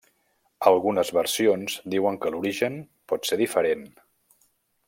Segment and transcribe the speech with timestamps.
[0.69, 2.81] Algunes versions diuen que l'origen
[3.13, 3.89] pot ser diferent.